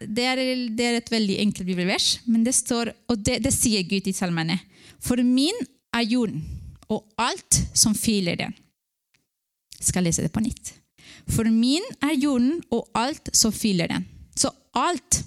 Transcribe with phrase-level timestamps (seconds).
[0.00, 0.40] det, er,
[0.76, 4.16] det er et veldig enkelt bibelvers, men det står, og det, det sier Gud i
[4.16, 4.56] salmene.
[5.00, 5.56] For min
[5.96, 6.42] er jorden
[6.90, 8.54] og alt som fyller den.
[9.80, 10.74] Jeg skal lese det på nytt.
[11.30, 14.06] For min er jorden og alt som fyller den.
[14.36, 15.22] Så alt,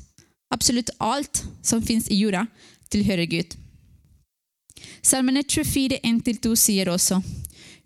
[0.53, 2.45] absolutt alt som fins i jorda,
[2.93, 3.55] tilhører Gud.
[5.03, 7.21] Salmene 24, 1-2 sier også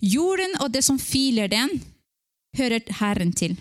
[0.01, 1.71] Jorden og det som fyller den,
[2.57, 3.55] hører Herren til.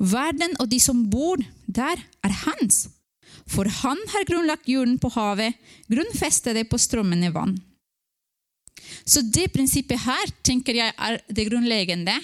[0.00, 2.88] Verden og de som bor der, er hans.
[3.50, 5.56] For han har grunnlagt jorden på havet,
[5.90, 7.58] grunnfestet det på strømmende vann.
[9.04, 12.16] Så det prinsippet her tenker jeg er det grunnleggende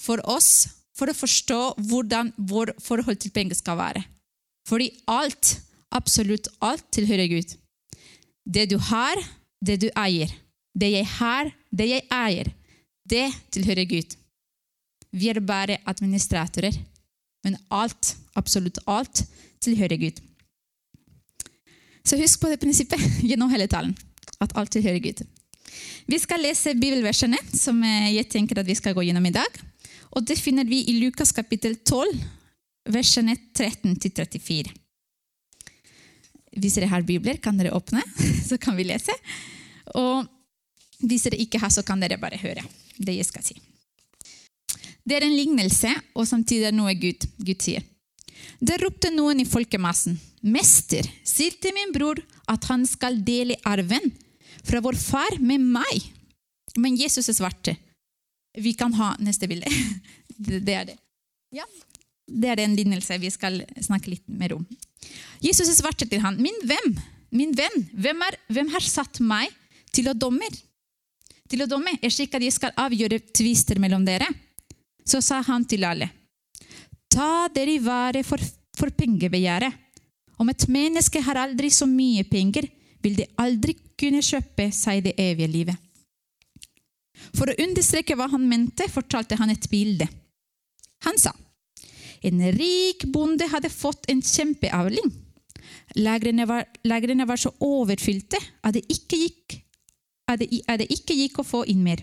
[0.00, 4.02] for oss for å forstå hvordan vår forhold til penger skal være.
[4.68, 5.56] Fordi alt,
[5.96, 7.54] absolutt alt, tilhører Gud.
[8.44, 9.20] Det du har,
[9.60, 10.32] det du eier.
[10.76, 12.50] Det jeg har, det jeg eier.
[13.08, 14.19] Det tilhører Gud.
[15.10, 16.76] Vi er bare administratorer.
[17.44, 19.24] Men alt, absolutt alt,
[19.64, 20.20] tilhører Gud.
[22.04, 23.94] Så husk på det prinsippet gjennom hele talen.
[24.40, 25.22] At alt tilhører Gud.
[26.10, 29.60] Vi skal lese bibelversene som jeg tenker at vi skal gå gjennom i dag.
[30.16, 32.18] Og Det finner vi i Lukas kapittel 12,
[32.90, 34.72] versene 13-34.
[36.58, 38.02] Hvis dere har bibler, kan dere åpne,
[38.48, 39.14] så kan vi lese.
[39.94, 40.26] Og
[41.06, 42.64] hvis dere ikke har, så kan dere bare høre
[42.98, 43.56] det jeg skal si.
[45.04, 47.84] Det er en lignelse, og samtidig er noe Gud, Gud sier.
[48.60, 54.12] Da ropte noen i folkemassen, 'Mester, si til min bror at han skal dele arven
[54.64, 56.08] fra vår far med meg.'
[56.76, 57.76] Men Jesus svarte.
[58.54, 59.66] Vi kan ha neste bilde.
[60.38, 60.96] Det er det.
[61.52, 61.64] Ja,
[62.30, 64.66] det er en lignelse vi skal snakke litt mer om.
[65.42, 66.94] Jesus svarte til ham, 'Min hvem?
[67.30, 69.50] Min venn, hvem, er, hvem har satt meg
[69.92, 70.60] til å dommer?'
[71.50, 74.28] Til å domme er slik at jeg skal avgjøre tvister mellom dere.
[75.06, 76.10] Så sa han til alle,
[77.10, 78.42] ta dere i vare for,
[78.76, 79.72] for pengebegjæret.
[80.40, 82.68] Om et menneske har aldri så mye penger,
[83.02, 85.76] vil det aldri kunne kjøpe seg det evige livet.
[87.36, 90.06] For å understreke hva han mente, fortalte han et bilde.
[91.04, 91.32] Han sa,
[92.24, 95.12] en rik bonde hadde fått en kjempeavling.
[96.00, 99.56] Lagrene var, lagrene var så overfylte at det, gikk,
[100.28, 102.02] at, det, at det ikke gikk å få inn mer.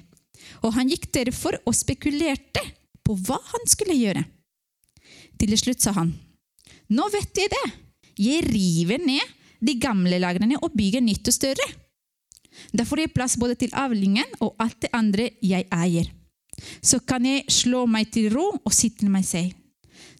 [0.65, 2.63] Og han gikk derfor og spekulerte
[3.07, 4.23] på hva han skulle gjøre.
[5.39, 6.11] Til slutt sa han,
[6.91, 7.65] nå vet jeg det,
[8.17, 11.67] jeg river ned de gamle lagrene og bygger nytt og større.
[12.73, 16.09] Da får jeg plass både til avlingen og alt det andre jeg eier.
[16.81, 19.53] Så kan jeg slå meg til ro og si til meg selv,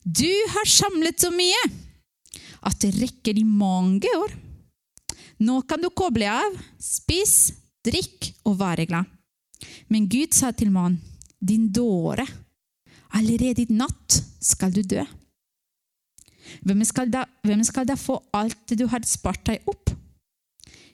[0.07, 1.63] du har samlet så mye
[2.67, 4.35] at det rekker i mange år.
[5.43, 7.51] Nå kan du koble av, spis,
[7.85, 9.09] drikk og være glad.
[9.91, 11.01] Men Gud sa til mannen,
[11.37, 12.25] din dåre,
[13.17, 15.01] Allerede i natt skal du dø.
[16.63, 19.91] Hvem skal, da, hvem skal da få alt du har spart deg opp?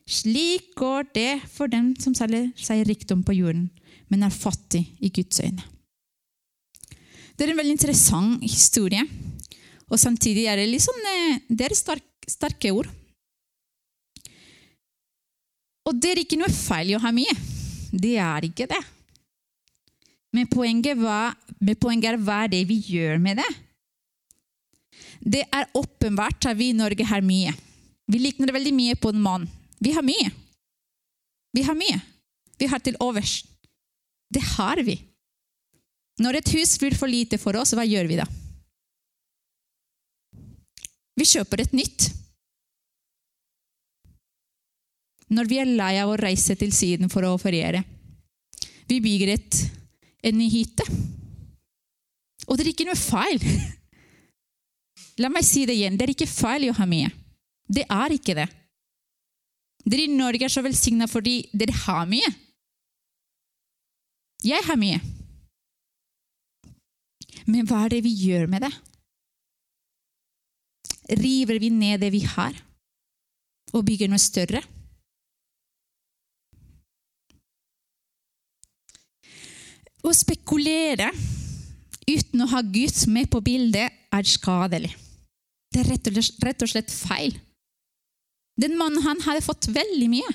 [0.10, 3.70] Slik går det for dem som selger seg rikdom på jorden,
[4.12, 5.64] men er fattig i Guds øyne.
[7.34, 9.04] Det er en veldig interessant historie,
[9.90, 11.00] og samtidig er det, liksom,
[11.50, 12.90] det er stark, sterke ord.
[15.84, 17.34] Og det er ikke noe feil i å ha mye.
[17.92, 18.80] Det er ikke det.
[20.34, 23.50] Men poenget, var, men poenget er hva det vi gjør med det.
[25.22, 27.54] Det er åpenbart at vi i Norge har mye.
[28.10, 29.46] Vi likner veldig mye på en mann.
[29.80, 30.32] Vi har mye.
[31.54, 32.00] Vi har mye.
[32.60, 33.44] Vi har til overs.
[34.34, 34.98] Det har vi.
[36.22, 38.26] Når et hus blir for lite for oss, hva gjør vi da?
[41.14, 42.10] Vi kjøper et nytt.
[45.34, 47.84] Når vi er lei av å reise til Syden for å feriere.
[48.90, 49.62] Vi bygger et
[50.24, 50.86] en ny hytte.
[52.48, 53.40] Og det er ikke noe feil.
[55.22, 55.98] La meg si det igjen.
[55.98, 57.12] Det er ikke feil å ha mye.
[57.68, 58.48] Det er ikke det.
[59.84, 62.30] Dere i Norge er så velsigna fordi dere har mye.
[64.44, 65.00] Jeg har mye.
[67.48, 68.72] Men hva er det vi gjør med det?
[71.20, 72.56] River vi ned det vi har,
[73.76, 74.62] og bygger noe større?
[80.04, 81.08] Å spekulere
[82.04, 84.92] uten å ha Gud med på bildet er skadelig.
[85.72, 87.38] Det er rett og, slett, feil.
[88.60, 90.34] Den mannen han hadde fått veldig mye,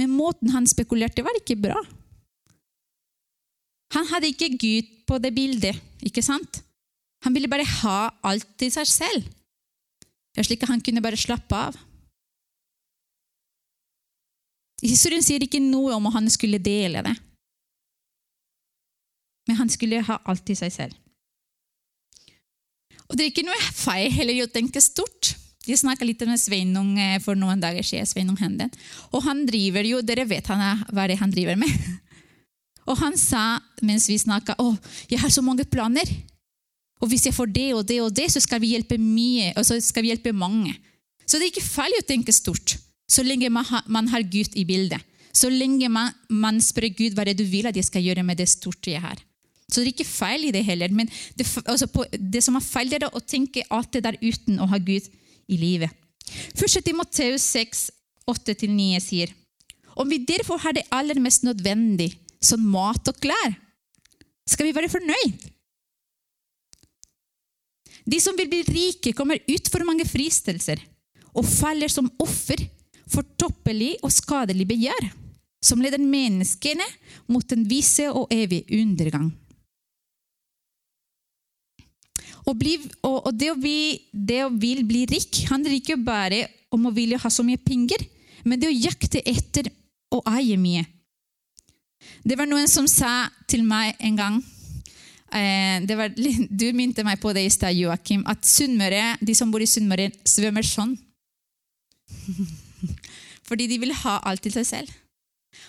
[0.00, 1.78] men måten han spekulerte, var ikke bra.
[3.94, 6.62] Han hadde ikke Gud på det bildet, ikke sant?
[7.26, 9.30] Han ville bare ha alt til seg selv,
[10.38, 11.78] slik at han kunne bare slappe av.
[14.82, 17.16] Historien sier ikke noe om at han skulle dele det
[19.48, 20.96] men han skulle ha alt i seg selv.
[23.08, 25.32] Og det er ikke noe feil heller å tenke stort.
[25.68, 28.08] Jeg snakka litt med Sveinung eh, for noen dager siden.
[28.08, 28.72] Sveinung Henden.
[29.12, 31.72] Og han driver jo, Dere vet han er, hva det er han driver med.
[32.88, 34.70] Og han sa mens vi snakka å,
[35.10, 36.08] jeg har så mange planer.
[37.02, 39.66] Og hvis jeg får det og det og det, så skal vi hjelpe mye, og
[39.68, 40.72] så skal vi hjelpe mange.
[41.28, 44.56] Så det er ikke feil å tenke stort, så lenge man har, man har Gud
[44.56, 45.04] i bildet.
[45.36, 48.24] Så lenge man, man spør Gud hva det er du vil at jeg skal gjøre
[48.26, 49.20] med det store jeg har.
[49.68, 50.92] Så det er ikke feil i det heller.
[50.94, 54.20] Men det, altså på, det som er feil, det er å tenke alt det der
[54.22, 55.08] uten å ha Gud
[55.48, 55.92] i livet.
[56.56, 57.84] Først til Matteus 6,
[58.28, 59.34] 8-9 sier
[59.98, 63.56] om vi derfor har det aller mest nødvendig, som mat og klær,
[64.46, 65.48] skal vi være fornøyd.
[68.06, 70.78] De som vil bli rike, kommer ut for mange fristelser
[71.34, 72.62] og faller som offer
[73.10, 75.10] for toppelig og skadelig begjær,
[75.58, 76.86] som leder menneskene
[77.26, 79.32] mot en vise og evig undergang.
[82.48, 86.46] Og, bli, og, og det, å bli, det å vil bli rik handler ikke bare
[86.72, 88.04] om å ville ha så mye penger,
[88.48, 89.68] men det å jakte etter
[90.14, 90.86] å eie mye.
[92.24, 94.38] Det var noen som sa til meg en gang
[95.34, 96.14] eh, var,
[96.60, 100.10] Du minte meg på det i stad, Joakim, at Sunnmøre, de som bor i Sunnmøre,
[100.28, 100.96] svømmer sånn.
[103.48, 104.96] Fordi de vil ha alt til seg selv.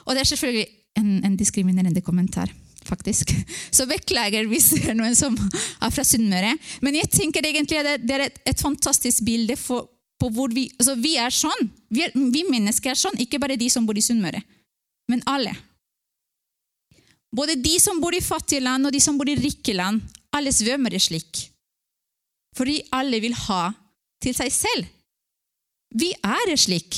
[0.05, 0.67] Og det er selvfølgelig
[0.99, 2.51] en, en diskriminerende kommentar
[2.89, 3.31] faktisk.
[3.77, 6.55] Så beklager hvis det er noen som er fra Sunnmøre.
[6.85, 9.87] Men jeg tenker egentlig at det er et, et fantastisk bilde for,
[10.19, 11.69] på hvor vi altså Vi er sånn.
[11.89, 14.41] Vi, er, vi, mennesker er sånn, ikke bare de som bor i Sunnmøre,
[15.09, 15.55] men alle.
[17.35, 20.01] Både de som bor i fattige land, og de som bor i rike land.
[20.33, 21.45] Alle svømmer slik.
[22.57, 23.69] Fordi alle vil ha
[24.21, 24.89] til seg selv.
[25.97, 26.97] Vi er slik.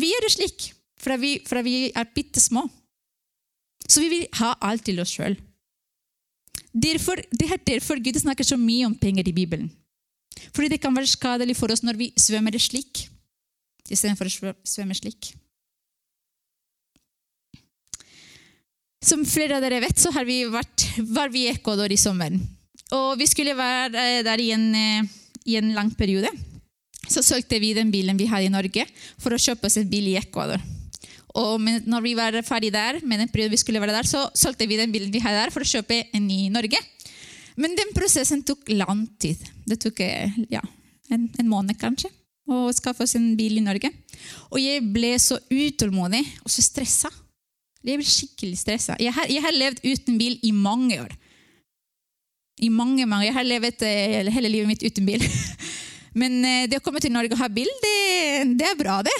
[0.00, 0.70] Vi er slik,
[1.00, 2.64] for vi, fra vi er bitte små.
[3.92, 5.36] Så vi vil ha alt til oss sjøl.
[6.72, 9.68] Det er derfor Gud snakker så mye om penger i Bibelen.
[10.56, 13.06] Fordi det kan være skadelig for oss når vi svømmer slik
[13.92, 15.32] istedenfor å svømme slik.
[19.02, 22.38] Som flere av dere vet, så har vi vært, var vi i Ecuador i sommeren.
[22.94, 25.10] Og vi skulle være der i en, eh,
[25.44, 26.30] i en lang periode.
[27.10, 28.86] Så solgte vi den bilen vi hadde i Norge,
[29.18, 30.62] for å kjøpe oss en bil i Ecuador.
[31.38, 34.76] Og når vi var ferdig der, med den vi skulle være der, så solgte vi
[34.76, 36.78] den bilen vi hadde der, for å kjøpe en i Norge.
[37.56, 39.40] Men den prosessen tok lang tid.
[39.68, 40.00] Det tok
[40.52, 40.62] ja,
[41.12, 42.10] en, en måned, kanskje,
[42.48, 43.90] å skaffe oss en bil i Norge.
[44.50, 47.12] Og jeg ble så utålmodig og så stressa.
[47.82, 48.96] Jeg ble skikkelig stressa.
[49.02, 51.14] Jeg, jeg, har levd uten bil i mange år.
[52.62, 53.26] I mange, mange.
[53.26, 55.24] Jeg har levd eh, hele livet mitt uten bil.
[56.20, 57.96] Men eh, det å komme til Norge og ha bil, det,
[58.60, 59.16] det er bra, det.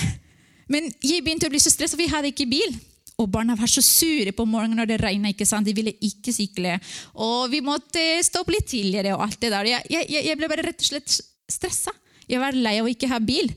[0.73, 2.75] Men jeg begynte å bli så stressa, for vi hadde ikke bil.
[3.21, 5.33] Og barna var så sure på morgenen når det regna.
[5.63, 6.79] De ville ikke sykle.
[7.15, 9.15] Og vi måtte stå opp litt tidligere.
[9.15, 9.69] og alt det der.
[9.75, 11.19] Jeg, jeg, jeg ble bare rett og slett
[11.51, 11.93] stressa.
[12.29, 13.53] Jeg var lei av å ikke ha bil.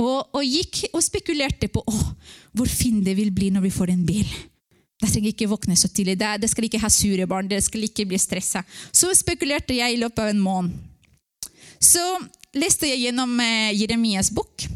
[0.00, 1.96] Og, og gikk og spekulerte på å,
[2.56, 4.28] hvor fin det vil bli når vi får en bil.
[5.00, 6.18] Da trenger jeg ikke våkne så tidlig.
[6.20, 7.48] Det skal ikke ha sure barn.
[7.48, 8.64] Det skal ikke bli stressa.
[8.92, 10.76] Så spekulerte jeg i løpet av en måned.
[11.80, 12.02] Så
[12.58, 14.66] leste jeg gjennom eh, Jeremias bok.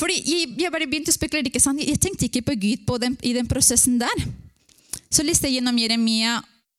[0.00, 1.50] Fordi jeg, jeg, bare begynte å spekulere.
[1.50, 1.82] ikke sant?
[1.84, 4.24] Jeg tenkte ikke på Gud på den, i den prosessen der.
[5.12, 6.38] Så leste jeg gjennom Jeremia,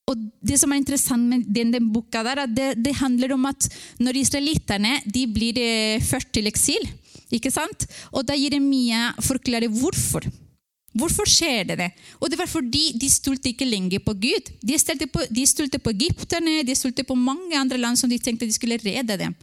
[0.10, 3.46] og det som er interessant med den, den boka, der, at det, det, handler om
[3.50, 3.68] at
[4.02, 4.98] når israeliterne
[5.32, 6.88] blir eh, ført til eksil,
[7.32, 7.86] ikke sant?
[8.12, 10.26] og da Jeremia forklarer hvorfor.
[10.92, 11.78] Hvorfor skjer det?
[11.80, 11.90] det?
[12.20, 14.50] Og det var fordi de stolte ikke lenger på Gud.
[14.60, 18.20] De stolte på, de stolte på egypterne, de stolte på mange andre land som de
[18.20, 19.38] tenkte de skulle redde dem.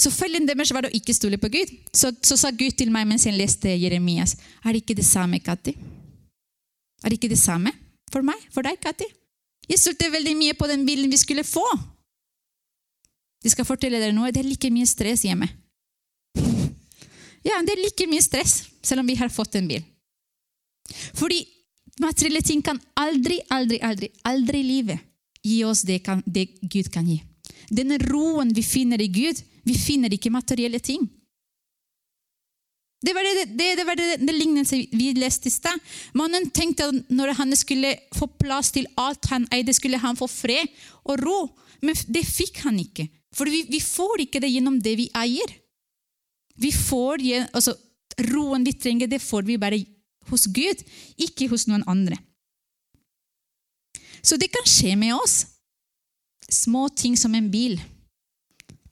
[0.00, 1.72] Så fellen deres var å ikke stole på Gud.
[1.92, 5.42] Så, så, sa Gud til meg mens jeg leste Jeremias, er det ikke det samme,
[5.44, 5.74] Katti?
[7.04, 7.72] Er det ikke det samme
[8.12, 8.40] for meg?
[8.54, 9.08] For deg, Katti?
[9.70, 11.64] Jeg stolte veldig mye på den bilen vi skulle få.
[13.44, 14.32] De skal fortelle dere noe.
[14.32, 15.48] Det er like mye stress hjemme.
[17.44, 19.84] Ja, det er like mye stress, selv om vi har fått en bil.
[21.16, 21.44] Fordi
[22.02, 25.06] materielle ting kan aldri, aldri, aldri, aldri i livet
[25.44, 27.20] gi oss det, kan, det Gud kan gi.
[27.70, 31.06] Denne roen vi finner i Gud, vi finner ikke materielle ting.
[33.00, 35.78] Det var det, det, det, var det, det lignelse vi leste i stad.
[36.12, 40.28] Mannen tenkte at når han skulle få plass til alt han eide, skulle han få
[40.28, 40.68] fred
[41.08, 41.38] og ro.
[41.80, 43.06] Men det fikk han ikke.
[43.32, 45.54] For vi, vi får ikke det gjennom det vi eier.
[46.60, 47.24] Vi får,
[47.56, 47.72] altså,
[48.28, 49.78] Roen vi trenger, det får vi bare
[50.28, 50.82] hos Gud,
[51.16, 52.18] ikke hos noen andre.
[54.20, 55.46] Så det kan skje med oss.
[56.50, 57.80] Små ting som en bil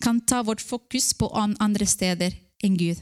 [0.01, 3.01] kan ta vårt fokus på andre steder enn Gud.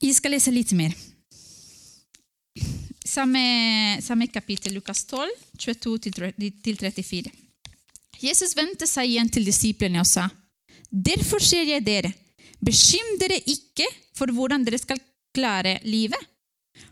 [0.00, 0.94] Jeg skal lese litt mer.
[3.04, 7.30] samme, samme kapittel, Lukas 12, 22-34.
[8.20, 10.28] Jesus vendte seg igjen til disiplene og sa,
[10.90, 12.10] Derfor sier jeg dere,
[12.58, 13.86] bekym dere ikke
[14.16, 14.98] for hvordan dere skal
[15.34, 16.18] klare livet.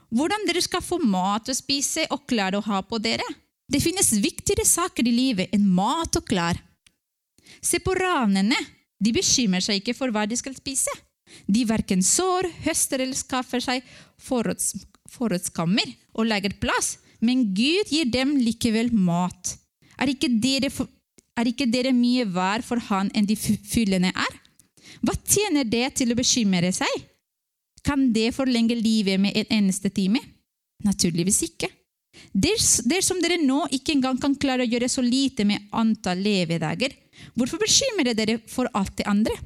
[0.09, 3.27] Hvordan dere skal få mat å spise og klær å ha på dere.
[3.69, 6.57] Det finnes viktigere saker i livet enn mat og klær.
[7.61, 8.57] Se på ranene.
[8.99, 10.91] De bekymrer seg ikke for hva de skal spise.
[11.47, 13.85] De verken sår, høster eller skaffer seg
[14.19, 14.73] forråds,
[15.13, 19.55] forrådskammer og legger plass, men Gud gir dem likevel mat.
[20.01, 20.71] Er ikke dere,
[21.39, 24.41] er ikke dere mye vær for Han enn de fyllende er?
[25.05, 27.08] Hva tjener det til å bekymre seg?
[27.89, 30.21] Kan det forlenge livet med en eneste time?
[30.85, 31.71] Naturligvis ikke.
[32.35, 36.93] Dersom dere nå ikke engang kan klare å gjøre så lite med antall levedager,
[37.35, 39.37] hvorfor bekymrer dere for alt det andre?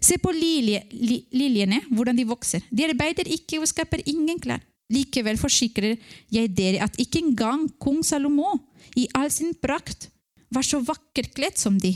[0.00, 2.64] Se på lilje, li, liljene, hvordan de vokser.
[2.70, 4.62] De arbeider ikke og skaper ingen klær.
[4.92, 5.98] Likevel forsikrer
[6.32, 8.54] jeg dere at ikke engang kong Salomo
[8.96, 10.08] i all sin prakt
[10.54, 11.92] var så vakkert kledd som de.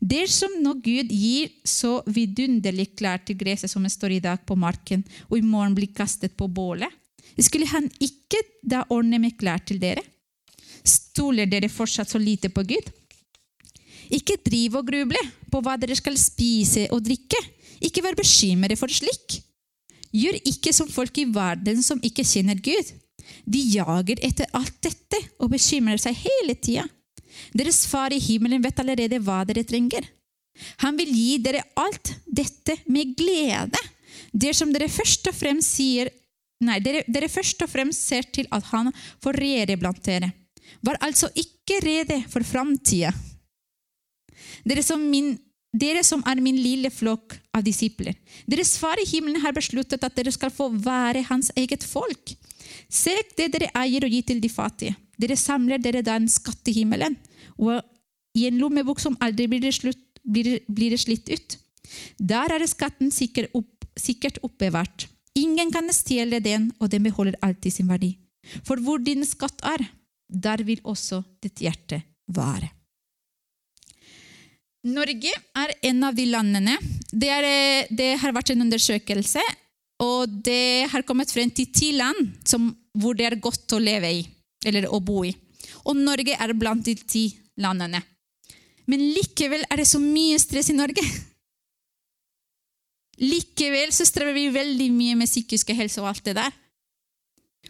[0.00, 5.04] Dersom nå Gud gir så vidunderlig klær til gresset som står i dag på marken,
[5.28, 6.90] og i morgen blir kastet på bålet,
[7.38, 10.02] skulle han ikke da ordne med klær til dere?
[10.82, 12.88] Stoler dere fortsatt så lite på Gud?
[14.14, 15.20] Ikke driv og gruble
[15.52, 17.38] på hva dere skal spise og drikke.
[17.84, 19.38] Ikke vær bekymret for slik.
[20.14, 22.94] Gjør ikke som folk i verden som ikke kjenner Gud.
[23.44, 26.86] De jager etter alt dette og bekymrer seg hele tida.
[27.56, 30.06] Deres far i himmelen vet allerede hva dere trenger.
[30.82, 33.82] Han vil gi dere alt dette med glede,
[34.32, 36.10] dersom dere først og fremst sier
[36.58, 38.88] Nei, dere, dere først og fremst ser til at han
[39.22, 40.32] får regjere blant dere.
[40.82, 43.12] Var altså ikke rede for framtida.
[44.66, 44.82] Dere
[45.78, 48.16] dere som er min lille flokk av disipler.
[48.48, 52.34] Deres far i himmelen har besluttet at dere skal få være hans eget folk.
[52.88, 54.96] Søk det dere eier, og gi til de fattige.
[55.18, 57.16] Dere samler dere da en skatt i himmelen,
[57.58, 61.58] og i en lommebok som aldri blir, slutt, blir, blir slitt ut.
[62.18, 65.08] Der er skatten sikkert, opp, sikkert oppbevart.
[65.38, 68.14] Ingen kan stjele den, og den beholder alltid sin verdi.
[68.66, 69.84] For hvor din skatt er,
[70.28, 72.02] der vil også ditt hjerte
[72.34, 72.70] være.
[74.88, 76.76] Norge er en av de landene
[77.10, 79.42] Det, er, det har vært en undersøkelse,
[80.04, 84.12] og det har kommet frem til ti land som, hvor det er godt å leve
[84.20, 84.22] i,
[84.64, 85.32] eller å bo i.
[85.88, 87.24] Og Norge er blant de ti
[87.60, 88.00] landene.
[88.88, 91.04] Men likevel er det så mye stress i Norge.
[93.18, 96.54] Likevel så strever vi veldig mye med psykisk helse og alt det der.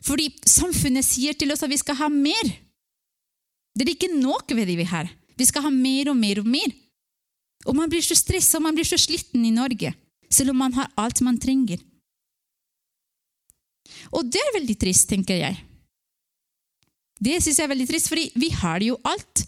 [0.05, 2.53] Fordi samfunnet sier til oss at vi skal ha mer.
[3.75, 5.09] Det er ikke nok ved det vi har.
[5.39, 6.75] Vi skal ha mer og mer og mer.
[7.67, 9.93] Og man blir så stressa man blir så sliten i Norge,
[10.31, 11.81] selv om man har alt man trenger.
[14.15, 15.59] Og det er veldig trist, tenker jeg.
[17.19, 19.43] Det syns jeg er veldig trist, for vi har jo alt.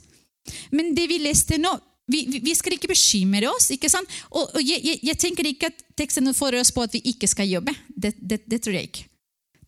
[0.74, 1.72] Men det vi leste nå
[2.10, 3.68] vi, vi skal ikke bekymre oss.
[3.70, 4.10] ikke sant?
[4.34, 7.28] Og, og jeg, jeg, jeg, tenker ikke at teksten får oss på at vi ikke
[7.30, 7.74] skal jobbe.
[7.86, 9.04] Det, det, det tror jeg ikke.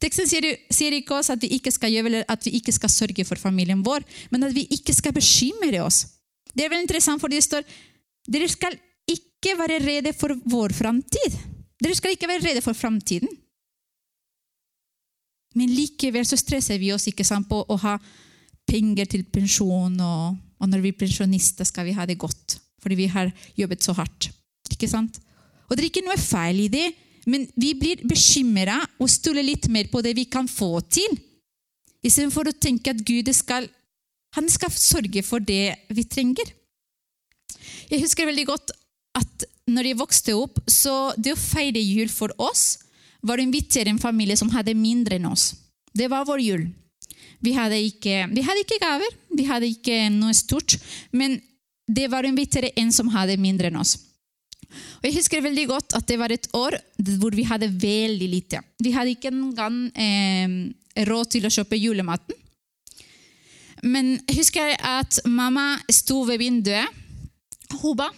[0.03, 2.91] Teksten sier, sier, ikke oss at vi ikke skal jobbe eller at vi ikke skal
[2.91, 4.03] sørge for familien vår,
[4.35, 6.03] men at vi ikke skal bekymre oss.
[6.51, 7.63] Det er veldig interessant, for det står
[8.27, 8.75] dere skal
[9.11, 11.39] ikke være redde for vår framtid.
[11.83, 13.31] Dere skal ikke være redde for framtiden.
[15.59, 17.97] Men likevel så stresser vi oss ikke sant, på å ha
[18.69, 22.97] penger til pensjon, og, og, når vi er pensjonister, skal vi ha det godt fordi
[22.99, 24.27] vi har jobbet så hardt.
[24.73, 25.21] Ikke sant?
[25.71, 26.89] Og Det er ikke noe feil i det,
[27.31, 31.15] men vi blir bekymra og stoler litt mer på det vi kan få til,
[32.03, 33.69] istedenfor å tenke at Gud skal,
[34.35, 36.51] han skal sørge for det vi trenger.
[37.87, 38.75] Jeg husker veldig godt
[39.15, 42.81] at når jeg vokste opp, så det å feire jul for oss
[43.23, 45.53] var å invitere en familie som hadde mindre enn oss.
[45.95, 46.67] Det var vår jul.
[47.43, 50.77] Vi hadde ikke, vi hadde ikke gaver, vi hadde ikke noe stort,
[51.11, 51.41] men
[51.91, 53.97] det var en vittere en som hadde mindre enn oss.
[55.03, 56.79] Og Jeg husker veldig godt at det var et år
[57.19, 58.63] hvor vi hadde veldig lite.
[58.81, 60.55] Vi hadde ikke engang eh,
[61.09, 62.39] råd til å kjøpe julematen.
[63.83, 66.89] Men jeg husker at mamma sto ved vinduet.
[67.83, 68.09] Hun ba.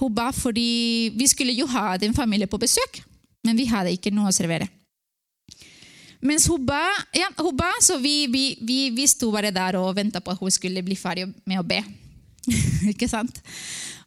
[0.00, 3.02] Hun ba fordi vi skulle jo ha en familie på besøk
[3.46, 4.68] men vi hadde ikke noe å servere.
[6.20, 6.82] Mens hun ba,
[7.16, 10.40] ja, hun ba så vi, vi, vi, vi sto bare der og venta på at
[10.40, 11.80] hun skulle bli ferdig med å be.
[12.92, 13.40] ikke sant?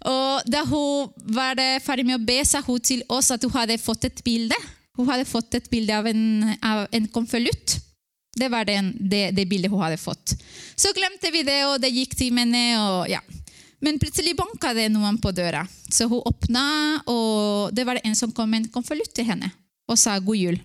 [0.10, 3.80] Og da hun var ferdig med å be, sa hun til oss at hun hadde
[3.82, 4.58] fått et bilde.
[4.98, 7.80] Hun hadde fått et bilde av en, av en konvolutt.
[8.34, 10.36] Det var den, det, det, bildet hun hadde fått.
[10.76, 12.64] Så glemte vi det, og det gikk timene.
[13.10, 13.22] ja.
[13.84, 18.32] Men plutselig banka det noen på døra, så hun åpna, og det var en som
[18.32, 19.50] kom med en konvolutt til henne
[19.92, 20.62] og sa god jul.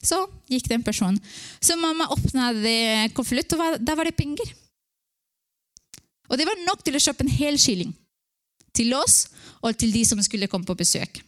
[0.00, 1.20] Så gikk den personen.
[1.60, 2.52] Så mamma åpna
[3.16, 4.54] konvolutt, og da var det penger.
[6.30, 7.92] Og det var nok til å kjøpe en hel kylling.
[8.76, 9.26] Til oss
[9.60, 11.20] og til de som skulle komme på besøk.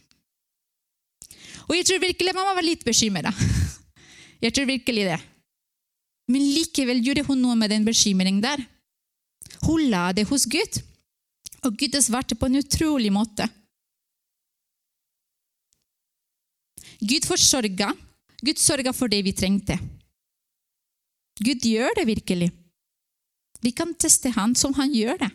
[1.67, 3.31] Og jeg tror virkelig mamma var litt bekymra.
[4.43, 5.19] Jeg tror virkelig det.
[6.27, 8.59] Men likevel gjorde hun noe med den bekymringen der.
[9.63, 10.79] Hun la det hos Gud,
[11.63, 13.47] og Gud svarte på en utrolig måte.
[16.99, 17.93] Gud forsørga.
[18.43, 19.77] Gud sørga for det vi trengte.
[21.39, 22.49] Gud gjør det virkelig.
[23.63, 25.31] Vi kan teste han som han gjør det.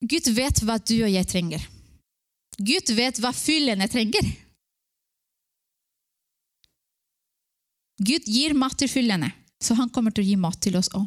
[0.00, 1.64] Gud vet hva du og jeg trenger.
[2.58, 4.26] Gud vet hva fyllene trenger.
[8.00, 9.28] Gud gir mat til fyllene,
[9.60, 11.04] så han kommer til å gi mat til oss òg.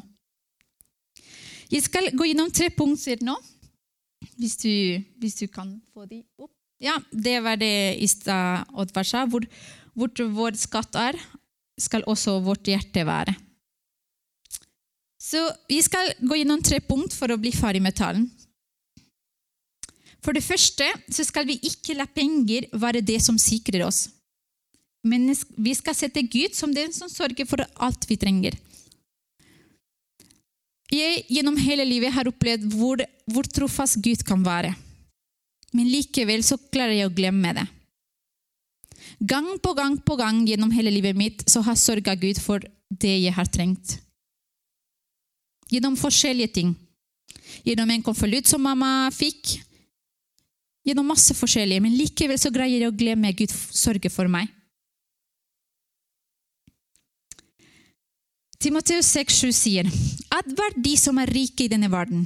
[1.73, 3.33] Jeg skal gå gjennom tre punkter nå,
[4.39, 4.73] hvis du,
[5.21, 6.51] hvis du kan få de opp.
[6.83, 9.25] Ja, Det var det i stad Oddvar sa.
[9.25, 9.45] Hvor,
[9.95, 11.17] hvor vår skatt er,
[11.79, 13.35] skal også vårt hjerte være.
[15.23, 15.39] Så
[15.69, 18.27] Vi skal gå gjennom tre punkt for å bli ferdig med talen.
[20.23, 24.07] For det første så skal vi ikke la penger være det som sikrer oss.
[25.03, 28.55] Men vi skal sette Gud som den som sørger for alt vi trenger.
[30.93, 34.73] Jeg gjennom hele livet har opplevd hvor, hvor trofast Gud kan være.
[35.73, 37.65] Men likevel så klarer jeg å glemme det.
[39.23, 43.15] Gang på gang på gang gjennom hele livet mitt så har sørga Gud for det
[43.23, 43.97] jeg har trengt.
[45.71, 46.73] Gjennom forskjellige ting.
[47.65, 49.57] Gjennom en konvolutt som mamma fikk,
[50.85, 54.51] gjennom masse forskjellige, men likevel så greier jeg å glemme Gud sørger for meg.
[58.63, 59.87] Timoteus 6,7 sier
[60.31, 62.21] advar de som er rike i denne verden,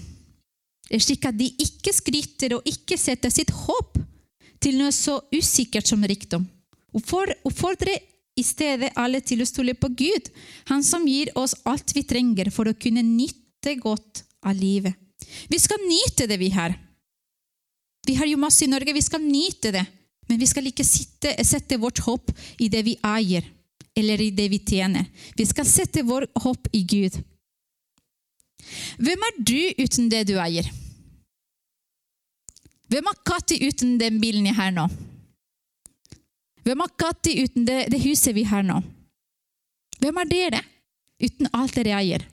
[0.94, 3.98] slik at de ikke skryter og ikke setter sitt håp
[4.62, 6.46] til noe så usikkert som rikdom.
[6.94, 7.96] Oppfordre
[8.38, 10.30] i stedet alle til å stole på Gud,
[10.70, 14.94] Han som gir oss alt vi trenger for å kunne nyte godt av livet.
[15.50, 16.78] Vi skal nyte det vi har.
[18.06, 19.86] Vi har jo masse i Norge, vi skal nyte det.
[20.30, 22.30] Men vi skal ikke sitte, sette vårt håp
[22.62, 23.46] i det vi eier,
[23.98, 25.06] eller i det vi tjener.
[25.36, 27.18] Vi skal sette vårt håp i Gud.
[29.02, 30.70] Hvem er du uten det du eier?
[32.88, 34.86] Hvem er Katti uten den bilen jeg har nå?
[36.68, 38.80] Hvem er Katti uten det, det huset vi har nå?
[39.98, 40.62] Hvem er dere
[41.24, 42.26] uten alt dere eier?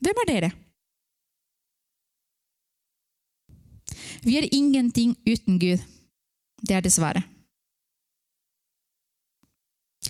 [0.00, 0.52] Hvem er dere?
[4.22, 5.82] Vi er ingenting uten Gud.
[6.60, 7.24] Det er dessverre.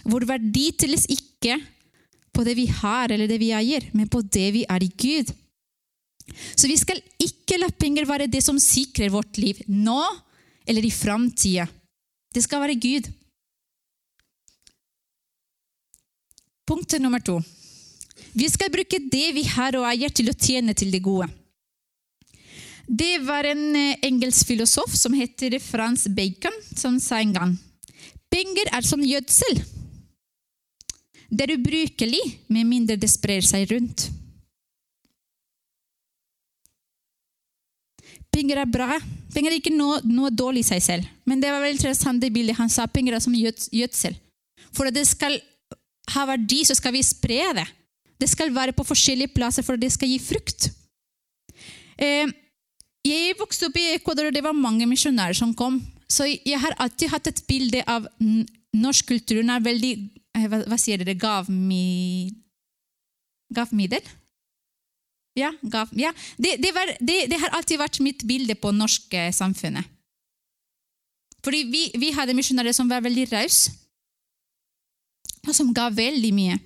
[0.07, 1.59] Vår verdi telles ikke
[2.31, 5.33] på det vi har eller det vi eier, men på det vi er i Gud.
[6.55, 10.03] Så vi skal ikke la penger være det som sikrer vårt liv nå
[10.69, 11.67] eller i framtida.
[12.31, 13.09] Det skal være Gud.
[16.71, 17.41] Punkt nummer to.
[18.33, 21.27] Vi skal bruke det vi har og eier, til å tjene til det gode.
[22.87, 27.53] Det var en eh, engelsk filosof som heter Frans Bacon, som sa en gang
[28.31, 29.59] Penger er som gjødsel.
[31.31, 34.09] Det er ubrukelig med mindre det sprer seg rundt.
[38.31, 38.99] Penger er bra.
[39.35, 41.07] Penger er ikke noe, noe dårlig i seg selv.
[41.27, 42.87] Men det var veldig interessant det bildet han sa.
[42.91, 44.17] Penger er som gjødsel.
[44.75, 45.39] For at det skal
[46.15, 47.67] ha verdi, så skal vi spre det.
[48.21, 50.69] Det skal være på forskjellige plasser for at det skal gi frukt.
[52.01, 52.31] Eh,
[53.07, 55.81] jeg vokste opp i Ecuador, og det var mange misjonærer som kom.
[56.11, 58.07] Så jeg har alltid hatt et bilde av
[58.77, 59.41] norsk kultur.
[59.41, 59.95] Den er veldig
[60.49, 61.17] hva, hva sier dere?
[61.19, 62.31] Gavmi,
[63.53, 64.07] gavmiddel?
[65.39, 65.53] Ja.
[65.63, 66.13] Gav, ja.
[66.37, 69.87] Det, det, var, det, det, har alltid vært mitt bilde på norsk eh, samfunnet.
[71.45, 73.73] Fordi vi, vi hadde misjonærer som var veldig rause,
[75.47, 76.59] og som ga veldig mye.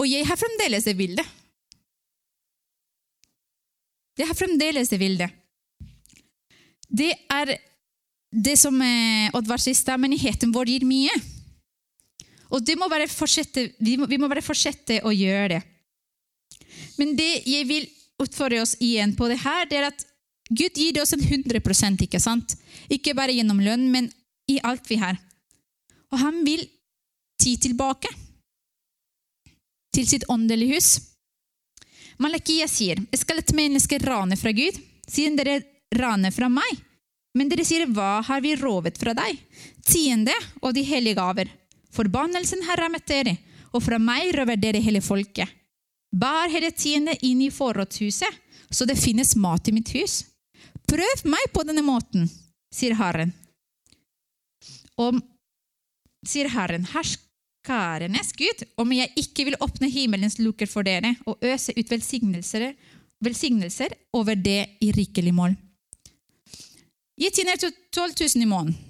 [0.00, 1.34] Og jeg har fremdeles det bildet.
[4.18, 5.34] Jeg har fremdeles det bildet
[6.88, 7.56] det er
[8.32, 11.12] det som eh, Oddvar siste menigheten vår gir mye.
[12.48, 15.62] Og det må bare fortsette, vi, må, vi må bare fortsette å gjøre det.
[16.98, 17.88] Men det jeg vil
[18.22, 20.04] utfordre oss igjen på det her, det er at
[20.48, 21.60] Gud gir det oss en 100
[22.06, 22.56] ikke sant?
[22.88, 24.08] Ikke bare gjennom lønn, men
[24.48, 25.18] i alt vi har.
[26.08, 26.64] Og han vil
[27.38, 28.08] ti tilbake
[29.94, 30.90] til sitt åndelige hus.
[32.18, 35.60] Malakia sier, skal et menneske rane fra Gud, siden dere
[35.94, 36.80] rane fra meg.
[37.36, 39.36] Men dere sier, hva har vi rovet fra deg?
[39.86, 41.52] Tiende og de hellige gaver.
[41.98, 43.34] Forbannelsen har rammet dere,
[43.74, 45.50] og fra meg røver dere hele folket.
[46.14, 48.36] Bar hele tiende inn i forrådshuset,
[48.70, 50.22] så det finnes mat i mitt hus.
[50.88, 52.28] Prøv meg på denne måten,
[52.72, 53.34] sier Herren.
[54.98, 55.18] Og
[56.26, 61.74] sier Herren, herskarenes Gud, om jeg ikke vil åpne himmelens luker for dere og øse
[61.76, 62.70] ut velsignelser,
[63.24, 65.58] velsignelser over det i rikelig mål.
[67.18, 68.87] Gi tjener til 12 000 i måneden.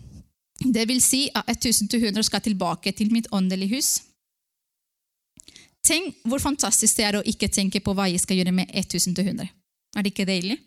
[0.58, 3.90] Det vil si at 1200 skal tilbake til mitt åndelige hus.
[5.86, 9.46] Tenk hvor fantastisk det er å ikke tenke på hva jeg skal gjøre med 1200.
[9.96, 10.58] Er det ikke deilig?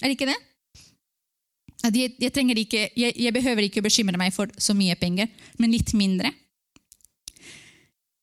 [0.00, 0.38] Er det ikke det?
[1.80, 5.94] Jeg, jeg, ikke, jeg, jeg behøver ikke bekymre meg for så mye penger, men litt
[5.96, 6.32] mindre.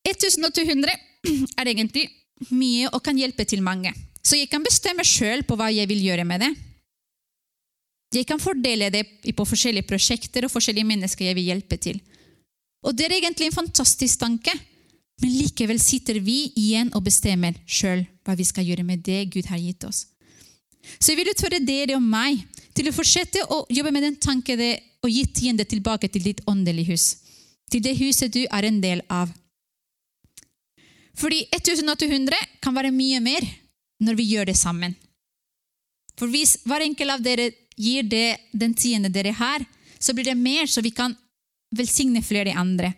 [0.06, 0.94] 1200
[1.58, 2.06] er egentlig
[2.54, 3.90] mye og kan hjelpe til mange.
[4.22, 6.52] Så jeg kan bestemme sjøl på hva jeg vil gjøre med det.
[8.14, 9.04] Jeg kan fordele det
[9.36, 11.98] på forskjellige prosjekter og forskjellige mennesker jeg vil hjelpe til.
[12.86, 14.54] Og det er egentlig en fantastisk tanke,
[15.20, 19.48] men likevel sitter vi igjen og bestemmer sjøl hva vi skal gjøre med det Gud
[19.50, 20.06] har gitt oss.
[20.96, 22.44] Så jeg vil utføre dere og meg
[22.76, 24.62] til å fortsette å jobbe med den tanken
[25.02, 27.06] og gi tiende tilbake til ditt åndelige hus,
[27.68, 29.28] til det huset du er en del av.
[31.18, 33.44] Fordi 1800 kan være mye mer
[34.06, 34.94] når vi gjør det sammen.
[36.18, 39.64] For hvis hver enkelt av dere gir det den tiende dere har,
[39.98, 41.14] så blir det mer, så vi kan
[41.74, 42.92] velsigne flere andre.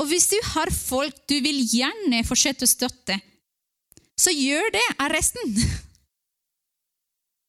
[0.00, 3.18] Og hvis du har folk du vil gjerne fortsette å støtte,
[4.16, 5.56] så gjør det av resten.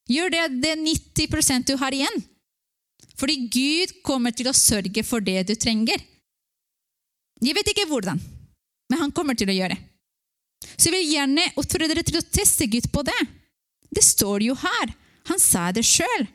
[0.07, 2.21] Gjør det det 90% du har igjen.
[3.19, 5.99] Fordi Gud kommer til å sørge for det du trenger.
[7.43, 8.19] Jeg vet ikke hvordan,
[8.89, 9.81] men han kommer til å gjøre det.
[10.77, 13.19] Så jeg vil gjerne oppfordre dere til å teste Gud på det.
[13.93, 14.93] Det står jo her.
[15.29, 16.25] Han sa det sjøl.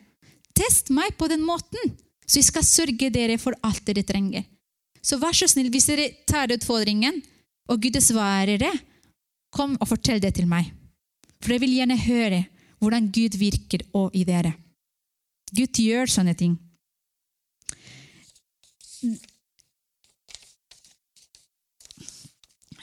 [0.53, 4.45] Test meg på den måten, så jeg skal sørge dere for alt dere trenger.
[5.03, 7.19] Så vær så snill, hvis dere tar utfordringen,
[7.71, 8.71] og Gud svarer det,
[9.53, 10.69] kom og fortell det til meg.
[11.43, 12.43] For jeg vil gjerne høre
[12.83, 14.53] hvordan Gud virker og i dere.
[15.53, 16.55] Gud gjør sånne ting.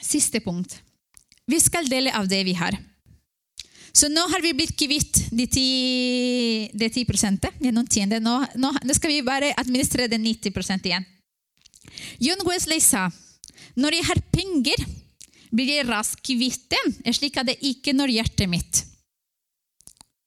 [0.01, 0.77] Siste punkt.
[1.47, 2.77] Vi skal dele av det vi har.
[3.91, 8.21] Så nå har vi blitt kvitt de 10, de 10 gjennom tiende.
[8.23, 11.05] Nå, nå, nå, skal vi bare administrere det 90 igjen.
[12.23, 13.09] John Wesley sa
[13.75, 14.85] når jeg har penger,
[15.51, 18.81] blir jeg raskt kvitt dem, slik at det ikke når hjertet mitt.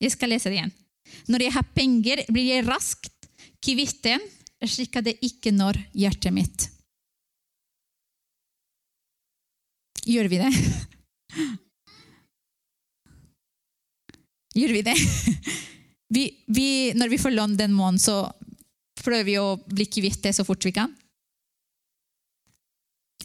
[0.01, 0.73] Jeg skal lese det igjen.
[1.29, 3.29] Når jeg har penger, blir jeg raskt
[3.63, 4.23] kvitt dem,
[4.65, 6.69] slik at det ikke når hjertet mitt.
[10.05, 10.51] Gjør vi det?
[14.55, 14.95] Gjør vi det?
[16.15, 18.29] Vi, vi, når vi får lån den måneden, så
[19.01, 20.91] prøver vi å bli kvitt det så fort vi kan.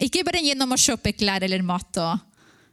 [0.00, 2.24] Ikke bare gjennom å kjøpe klær eller mat og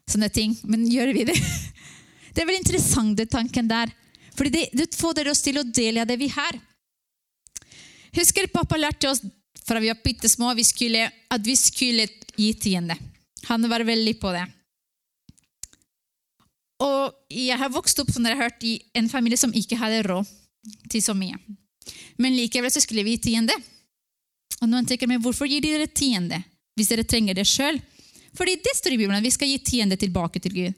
[0.08, 1.36] sånne ting, men gjør vi det?
[2.32, 3.91] Det er veldig interessant, den tanken der.
[4.38, 6.60] Fordi det, det får oss til å dele av det vi har.
[8.15, 9.24] Husker pappa lærte oss
[9.67, 12.96] fra vi var bitte små at vi skulle gi tiende.
[13.50, 14.46] Han var veldig på det.
[16.84, 20.04] Og jeg har vokst opp som dere har hørt, i en familie som ikke hadde
[20.08, 20.30] råd
[20.92, 21.38] til så mye.
[22.22, 23.56] Men likevel så skulle vi gi tiende.
[24.62, 26.42] Og noen tenker men hvorfor gir dere tiende
[26.78, 27.80] hvis dere trenger det sjøl?
[28.38, 30.76] Fordi det står i Bibelen vi skal gi tiende tilbake til Gud.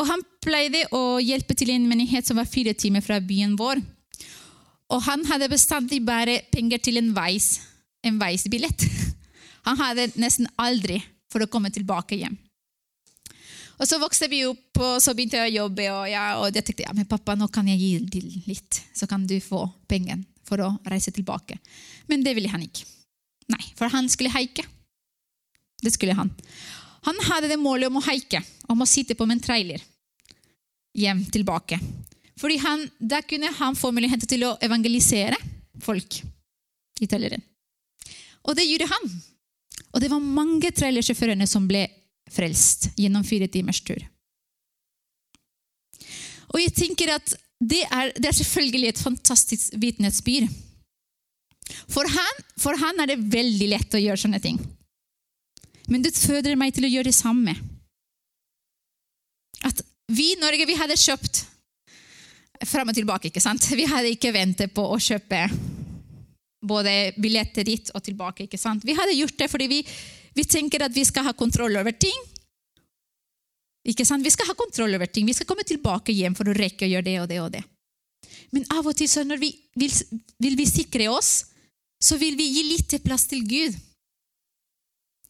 [0.00, 3.82] Og han pleide å hjelpe til en menighet som var fire timer fra byen vår.
[4.92, 7.58] Og han hadde bestandig bare penger til en veis,
[8.04, 8.86] en veisbillett.
[9.62, 10.96] Han hadde nesten aldri
[11.30, 12.34] for å komme tilbake hjem.
[13.80, 15.86] Og så vokste vi opp, og så begynte jeg å jobbe.
[15.92, 19.08] Og, ja, og jeg tenkte ja, men pappa, nå kan jeg gi til litt, så
[19.10, 21.58] kan du få pengen for å reise tilbake.
[22.10, 22.86] Men det ville han ikke.
[23.52, 24.64] Nei, for han skulle haike.
[25.82, 26.30] Det skulle han.
[27.08, 29.82] Han hadde det målet om å haike, om å sitte på med en trailer
[30.94, 31.80] hjem tilbake.
[32.38, 35.38] Fordi han, Da kunne han få mulighet til å evangelisere
[35.82, 36.20] folk
[37.00, 37.42] i traileren.
[38.42, 39.10] Og det gjorde han.
[39.92, 41.86] Og det var mange trailersjåfører som ble
[42.32, 44.00] frelst gjennom fire timers tur.
[46.52, 50.48] Og jeg tenker at det er, det er selvfølgelig et fantastisk vitnesbyrd.
[51.88, 52.08] For
[52.60, 54.58] for han er det veldig lett å gjøre sånne ting.
[55.88, 57.54] Men det føder meg til å gjøre det samme.
[59.62, 61.44] At vi i Norge vi hadde kjøpt
[62.68, 63.30] fram og tilbake.
[63.30, 63.64] ikke sant?
[63.70, 65.46] Vi hadde ikke ventet på å kjøpe
[66.62, 68.46] både billetter dit og tilbake.
[68.46, 68.84] ikke sant?
[68.84, 69.80] Vi hadde gjort det fordi vi,
[70.34, 72.18] vi tenker at vi skal ha kontroll over ting.
[73.88, 74.24] Ikke sant?
[74.24, 75.26] Vi skal ha kontroll over ting.
[75.26, 77.62] Vi skal komme tilbake hjem for å rekke å gjøre det og det og det.
[78.52, 79.94] Men av og til så når vi vil,
[80.44, 81.32] vil vi sikre oss,
[82.02, 83.76] så vil vi gi litt plass til Gud.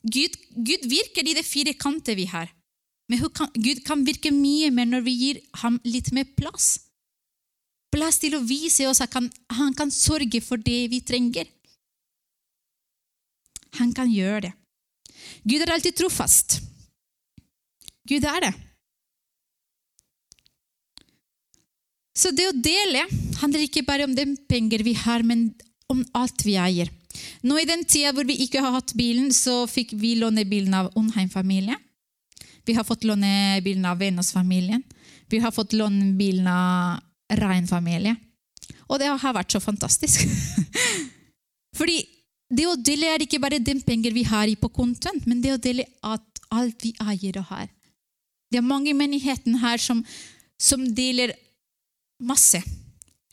[0.02, 2.50] Gud, Gud virker i de fire kanter vi har.
[3.10, 3.22] Men
[3.54, 6.88] Gud kan virke mye mer når vi gir ham litt mer plass.
[7.92, 11.44] plass til å vise oss at han, han kan sørge for det vi trenger.
[13.78, 14.52] Han kan gjøre det.
[15.42, 16.60] Gud er alltid trofast.
[18.08, 18.52] Gud er det.
[22.18, 23.06] Så det å dele
[23.40, 25.48] handler ikke bare om de penger vi har, men
[25.90, 26.90] om alt vi eier.
[27.42, 30.74] Nå I den tida hvor vi ikke har hatt bilen, så fikk vi låne bilen
[30.76, 31.80] av Undheim-familien.
[32.64, 34.84] Vi har fått låne bilen av Venås-familien.
[35.28, 37.00] Vi har fått låne bilen av
[37.32, 38.18] Rein-familien.
[38.86, 40.22] Og det har vært så fantastisk.
[41.78, 41.98] Fordi
[42.52, 45.60] det å dele er ikke bare den penger vi har på kontoen, men det å
[45.62, 47.70] dele at alt vi eier og har.
[48.52, 50.02] Det er mange i menigheten her som,
[50.60, 51.32] som deler
[52.20, 52.60] masse.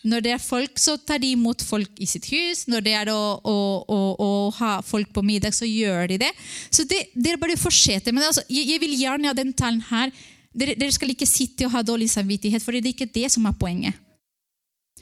[0.08, 2.64] Når det er folk, så tar de imot folk i sitt hus.
[2.72, 4.30] Når det er å, å, å, å
[4.62, 6.30] ha folk på middag, så gjør de det.
[6.72, 8.30] Så dere bare fortsetter Men.
[8.30, 10.14] Altså, jeg, jeg, vil gjerne ha den talen her.
[10.56, 13.44] Dere, dere, skal ikke sitte og ha dårlig samvittighet, for det er ikke det som
[13.46, 14.00] er poenget.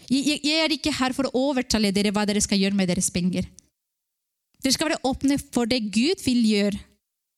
[0.09, 3.11] Jeg, jeg er ikke her for å overtale dere hva dere skal gjøre med deres
[3.13, 3.45] penger.
[4.67, 6.79] Dere skal være åpne for det Gud vil gjøre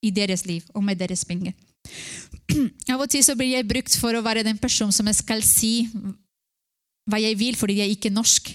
[0.01, 1.53] i deres liv og med deres penger.
[2.89, 5.43] Av og til så blir jeg brukt for å være den personen som jeg skal
[5.45, 5.85] si
[7.05, 8.49] hva jeg vil, fordi jeg er ikke norsk.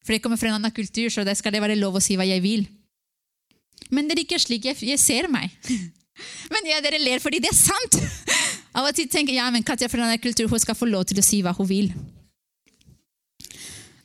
[0.00, 2.16] For jeg kommer fra en annen kultur, så da skal det være lov å si
[2.16, 2.64] hva jeg vil.
[3.92, 5.52] Men det er ikke slik jeg, jeg ser meg.
[6.52, 8.00] Men ja, dere ler fordi det er sant.
[8.80, 10.86] Av og til tenker jeg ja, men Katja fra en annen kultur hun skal få
[10.88, 11.92] lov til å si hva hun vil.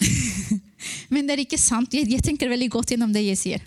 [1.14, 1.94] Men det er ikke sant.
[1.94, 3.66] Jeg, jeg tenker veldig godt gjennom det jeg sier.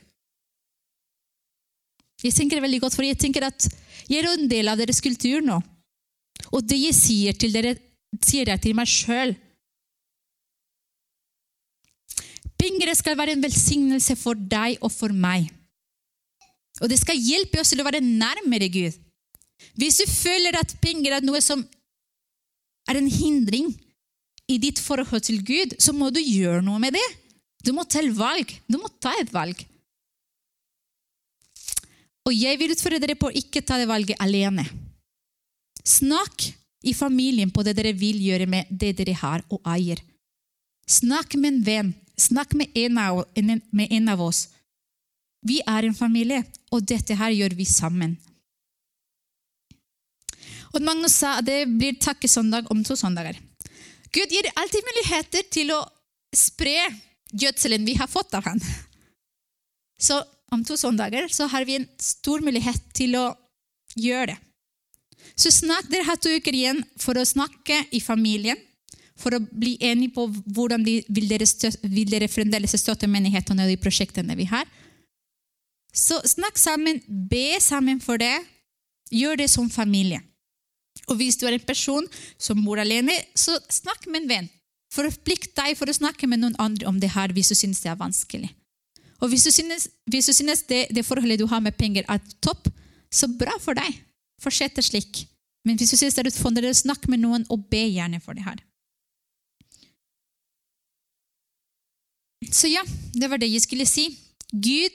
[2.25, 3.69] Jeg tenker veldig godt, for jeg tenker at
[4.09, 5.61] jeg er en del av deres kultur nå.
[6.55, 7.77] Og det jeg sier til dere,
[8.25, 9.35] sier jeg til meg sjøl.
[12.59, 15.47] Penger skal være en velsignelse for deg og for meg.
[16.83, 18.97] Og det skal hjelpe oss til å være nærmere Gud.
[19.79, 21.63] Hvis du føler at penger er noe som
[22.89, 23.71] er en hindring
[24.51, 27.09] i ditt forhold til Gud, så må du gjøre noe med det.
[27.67, 28.55] Du må ta valg.
[28.67, 29.61] Du må ta et valg.
[32.29, 34.67] Og jeg vil utfordre dere på å ikke ta det valget alene.
[35.81, 36.51] Snakk
[36.85, 40.03] i familien på det dere vil gjøre med det dere har og eier.
[40.88, 41.91] Snakk med en venn.
[42.19, 43.25] Snakk med en av,
[43.73, 44.49] med en av oss.
[45.47, 46.43] Vi er en familie,
[46.75, 48.17] og dette her gjør vi sammen.
[50.75, 53.38] Og Magnus sa at det blir takkesøndag om to søndager.
[54.12, 55.85] Gud gir alltid muligheter til å
[56.35, 56.77] spre
[57.33, 58.61] gjødselen vi har fått av ham.
[60.01, 60.19] Så
[60.55, 63.27] om to søndager så har vi en stor mulighet til å
[63.99, 64.39] gjøre det.
[65.39, 68.59] Så snakk, Dere har to uker igjen for å snakke i familien,
[69.19, 73.67] for å bli enige på hvordan de, vil, dere støtte, vil dere fremdeles støtte menighetene
[73.67, 74.67] og de prosjektene vi har.
[75.95, 78.37] Så snakk sammen, be sammen for det.
[79.11, 80.21] Gjør det som familie.
[81.09, 82.07] Og hvis du er en person
[82.39, 84.49] som bor alene, så snakk med en venn.
[84.95, 87.91] Forplikt deg for å snakke med noen andre om det her hvis du synes det
[87.93, 88.51] er vanskelig.
[89.19, 92.23] Og hvis du synes, hvis du synes det, det, forholdet du har med penger, er
[92.45, 92.69] topp,
[93.11, 93.91] så bra for deg.
[94.43, 95.25] Fortsett slik.
[95.67, 98.47] Men hvis du synes det er utfordrende, snakk med noen og be gjerne for det
[98.47, 98.61] her.
[102.55, 102.85] Så ja,
[103.19, 104.07] det var det jeg skulle si.
[104.55, 104.95] Gud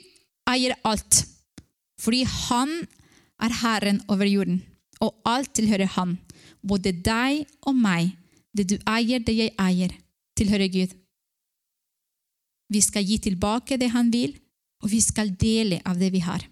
[0.50, 1.20] eier alt,
[2.00, 2.72] fordi han
[3.44, 4.62] er herren over jorden,
[5.04, 6.16] og alt tilhører han.
[6.64, 8.14] Både deg og meg.
[8.56, 9.92] Det du eier, det jeg eier,
[10.38, 10.94] tilhører Gud.
[12.72, 14.36] Vi skal gi tilbake det han vil,
[14.82, 16.44] og vi skal dele av det vi har.